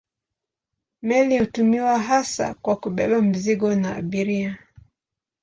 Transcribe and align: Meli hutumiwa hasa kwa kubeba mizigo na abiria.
Meli 1.01 1.39
hutumiwa 1.39 1.99
hasa 1.99 2.53
kwa 2.53 2.75
kubeba 2.75 3.21
mizigo 3.21 3.75
na 3.75 3.95
abiria. 3.95 4.57